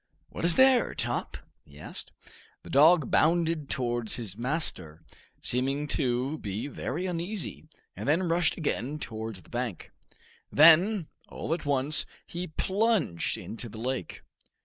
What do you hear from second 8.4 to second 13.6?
again towards the bank. Then, all at once, he plunged